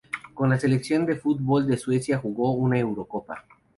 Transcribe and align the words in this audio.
Con 0.33 0.49
la 0.49 0.59
selección 0.59 1.05
de 1.05 1.15
fútbol 1.15 1.67
de 1.67 1.77
Suecia 1.77 2.17
jugó 2.17 2.53
una 2.53 2.79
Eurocopa. 2.79 3.45